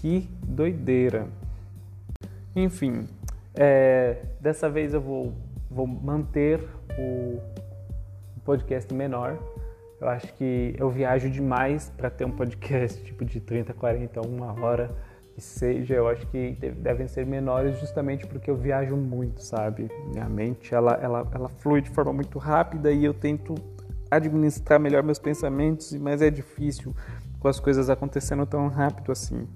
Que 0.05 0.29
doideira! 0.47 1.29
Enfim, 2.55 3.09
é, 3.55 4.19
dessa 4.39 4.69
vez 4.69 4.93
eu 4.93 5.01
vou, 5.01 5.33
vou 5.71 5.87
manter 5.87 6.61
o, 6.99 7.41
podcast 8.45 8.93
menor. 8.93 9.39
Eu 9.99 10.07
acho 10.11 10.31
que 10.35 10.77
eu 10.79 10.91
viajo 10.91 11.31
demais 11.31 11.91
para 11.97 12.11
ter 12.11 12.27
um 12.27 12.31
podcast 12.31 13.03
tipo 13.03 13.25
de 13.25 13.41
30, 13.41 13.73
40, 13.73 14.21
uma 14.29 14.53
hora 14.63 14.91
que 15.35 15.41
seja. 15.41 15.95
Eu 15.95 16.07
acho 16.07 16.27
que 16.27 16.51
devem 16.77 17.09
ser 17.09 17.25
menores 17.25 17.81
justamente 17.81 18.27
porque 18.27 18.51
eu 18.51 18.57
viajo 18.57 18.95
muito, 18.95 19.43
sabe? 19.43 19.91
Minha 20.13 20.29
mente 20.29 20.75
ela, 20.75 20.99
ela, 21.01 21.27
ela 21.35 21.49
flui 21.49 21.81
de 21.81 21.89
forma 21.89 22.13
muito 22.13 22.39
rápida 22.39 22.93
e 22.93 23.07
eu 23.07 23.15
tento 23.15 23.55
administrar 24.11 24.79
melhor 24.79 25.03
meus 25.03 25.19
pensamentos, 25.19 25.95
mas 25.95 26.21
é 26.21 26.29
difícil 26.29 26.95
com 27.45 27.49
as 27.49 27.61
coisas 27.61 27.91
acontecendo 27.91 28.47
tão 28.47 28.69
rápido 28.69 29.13
assim. 29.13 29.47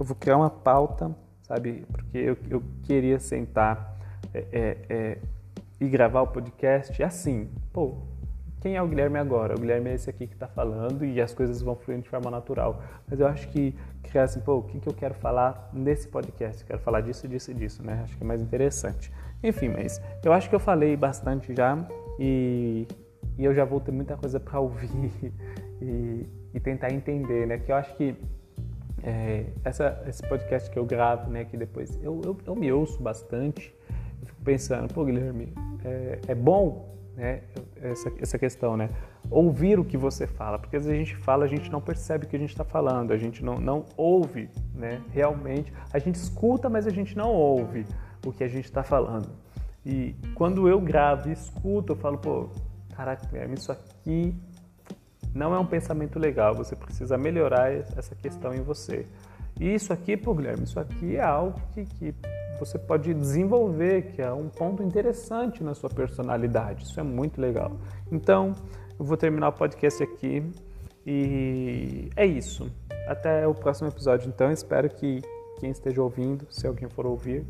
Eu 0.00 0.04
vou 0.04 0.16
criar 0.16 0.38
uma 0.38 0.48
pauta 0.48 1.14
sabe? 1.44 1.86
Porque 1.90 2.18
eu, 2.18 2.36
eu 2.50 2.62
queria 2.82 3.18
sentar 3.20 3.96
é, 4.32 4.46
é, 4.52 4.78
é, 4.88 5.18
e 5.80 5.88
gravar 5.88 6.22
o 6.22 6.26
podcast 6.26 7.02
assim, 7.02 7.48
pô, 7.72 7.98
quem 8.60 8.76
é 8.76 8.82
o 8.82 8.88
Guilherme 8.88 9.18
agora? 9.18 9.54
O 9.54 9.60
Guilherme 9.60 9.90
é 9.90 9.94
esse 9.94 10.08
aqui 10.08 10.26
que 10.26 10.32
está 10.32 10.48
falando 10.48 11.04
e 11.04 11.20
as 11.20 11.34
coisas 11.34 11.60
vão 11.60 11.76
fluindo 11.76 12.02
de 12.02 12.08
forma 12.08 12.30
natural. 12.30 12.82
Mas 13.06 13.20
eu 13.20 13.26
acho 13.26 13.46
que 13.48 13.76
criar 14.02 14.22
assim, 14.22 14.40
pô, 14.40 14.56
o 14.56 14.62
que, 14.62 14.80
que 14.80 14.88
eu 14.88 14.94
quero 14.94 15.14
falar 15.14 15.68
nesse 15.72 16.08
podcast? 16.08 16.64
Quero 16.64 16.78
falar 16.78 17.02
disso, 17.02 17.28
disso 17.28 17.50
e 17.50 17.54
disso, 17.54 17.82
né? 17.82 18.00
Acho 18.04 18.16
que 18.16 18.24
é 18.24 18.26
mais 18.26 18.40
interessante. 18.40 19.12
Enfim, 19.42 19.68
mas 19.68 20.00
eu 20.24 20.32
acho 20.32 20.48
que 20.48 20.54
eu 20.54 20.60
falei 20.60 20.96
bastante 20.96 21.54
já 21.54 21.86
e, 22.18 22.88
e 23.36 23.44
eu 23.44 23.54
já 23.54 23.66
vou 23.66 23.80
ter 23.80 23.92
muita 23.92 24.16
coisa 24.16 24.40
para 24.40 24.58
ouvir 24.58 24.88
e, 25.82 26.26
e 26.54 26.60
tentar 26.60 26.92
entender, 26.92 27.46
né? 27.46 27.58
Que 27.58 27.72
eu 27.72 27.76
acho 27.76 27.94
que 27.96 28.16
é, 29.04 29.44
essa, 29.62 30.02
esse 30.06 30.22
podcast 30.22 30.70
que 30.70 30.78
eu 30.78 30.84
gravo, 30.86 31.30
né, 31.30 31.44
que 31.44 31.56
depois 31.56 31.98
eu, 32.02 32.22
eu, 32.24 32.38
eu, 32.46 32.56
me 32.56 32.72
ouço 32.72 33.02
bastante, 33.02 33.74
eu 34.20 34.26
fico 34.26 34.40
pensando, 34.42 34.92
pô, 34.92 35.04
Guilherme, 35.04 35.52
é, 35.84 36.20
é 36.28 36.34
bom, 36.34 36.96
né, 37.14 37.42
essa, 37.82 38.10
essa 38.18 38.38
questão, 38.38 38.78
né, 38.78 38.88
ouvir 39.30 39.78
o 39.78 39.84
que 39.84 39.98
você 39.98 40.26
fala, 40.26 40.58
porque 40.58 40.76
às 40.76 40.86
vezes 40.86 40.98
a 40.98 41.04
gente 41.04 41.16
fala, 41.16 41.44
a 41.44 41.48
gente 41.48 41.70
não 41.70 41.82
percebe 41.82 42.24
o 42.24 42.28
que 42.28 42.34
a 42.34 42.38
gente 42.38 42.50
está 42.50 42.64
falando, 42.64 43.12
a 43.12 43.18
gente 43.18 43.44
não, 43.44 43.60
não 43.60 43.84
ouve, 43.94 44.48
né, 44.74 45.02
realmente, 45.12 45.70
a 45.92 45.98
gente 45.98 46.14
escuta, 46.14 46.70
mas 46.70 46.86
a 46.86 46.90
gente 46.90 47.14
não 47.14 47.30
ouve 47.30 47.84
o 48.24 48.32
que 48.32 48.42
a 48.42 48.48
gente 48.48 48.64
está 48.64 48.82
falando. 48.82 49.28
E 49.84 50.16
quando 50.34 50.66
eu 50.66 50.80
gravo 50.80 51.28
e 51.28 51.32
escuto, 51.32 51.92
eu 51.92 51.96
falo, 51.96 52.16
pô, 52.16 52.48
caraca, 52.96 53.26
Guilherme, 53.26 53.56
isso 53.56 53.70
aqui 53.70 54.34
não 55.34 55.52
é 55.52 55.58
um 55.58 55.66
pensamento 55.66 56.18
legal, 56.18 56.54
você 56.54 56.76
precisa 56.76 57.18
melhorar 57.18 57.72
essa 57.72 58.14
questão 58.14 58.54
em 58.54 58.62
você. 58.62 59.04
E 59.60 59.74
isso 59.74 59.92
aqui, 59.92 60.16
pô, 60.16 60.34
Guilherme, 60.34 60.64
isso 60.64 60.78
aqui 60.78 61.16
é 61.16 61.22
algo 61.22 61.60
que, 61.72 61.84
que 61.84 62.14
você 62.58 62.78
pode 62.78 63.12
desenvolver, 63.12 64.12
que 64.12 64.22
é 64.22 64.32
um 64.32 64.48
ponto 64.48 64.82
interessante 64.82 65.62
na 65.62 65.74
sua 65.74 65.90
personalidade. 65.90 66.84
Isso 66.84 66.98
é 66.98 67.02
muito 67.02 67.40
legal. 67.40 67.72
Então, 68.10 68.52
eu 68.98 69.04
vou 69.04 69.16
terminar 69.16 69.48
o 69.48 69.52
podcast 69.52 70.02
aqui 70.02 70.42
e 71.04 72.10
é 72.16 72.24
isso. 72.24 72.70
Até 73.08 73.46
o 73.46 73.54
próximo 73.54 73.88
episódio. 73.88 74.28
Então, 74.28 74.50
espero 74.50 74.88
que 74.88 75.20
quem 75.58 75.70
esteja 75.70 76.02
ouvindo, 76.02 76.46
se 76.50 76.66
alguém 76.66 76.88
for 76.88 77.06
ouvir, 77.06 77.44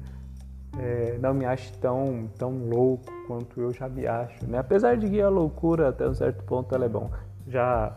é, 0.79 1.19
não 1.21 1.33
me 1.33 1.45
ache 1.45 1.73
tão, 1.79 2.29
tão 2.37 2.51
louco 2.69 3.05
quanto 3.27 3.61
eu 3.61 3.73
já 3.73 3.89
me 3.89 4.07
acho. 4.07 4.47
Né? 4.47 4.59
Apesar 4.59 4.97
de 4.97 5.09
que 5.09 5.21
a 5.21 5.29
loucura, 5.29 5.89
até 5.89 6.09
um 6.09 6.15
certo 6.15 6.43
ponto, 6.45 6.75
ela 6.75 6.87
é 6.87 6.89
bom 6.89 7.11
já 7.49 7.97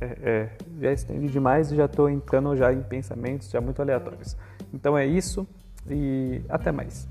é, 0.00 0.06
é, 0.22 0.50
já 0.80 0.92
estendi 0.92 1.28
demais 1.28 1.70
e 1.72 1.76
já 1.76 1.84
estou 1.84 2.08
entrando 2.08 2.56
já 2.56 2.72
em 2.72 2.82
pensamentos 2.82 3.50
já 3.50 3.60
muito 3.60 3.80
aleatórios. 3.80 4.36
Então 4.72 4.96
é 4.96 5.06
isso 5.06 5.46
e 5.88 6.42
até 6.48 6.72
mais. 6.72 7.08